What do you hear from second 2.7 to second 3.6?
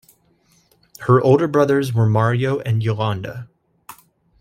Yolanda.